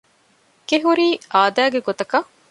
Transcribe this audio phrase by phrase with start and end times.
[0.67, 2.27] ގެ ހުރީ އާދައިގެ ގޮތަކަށް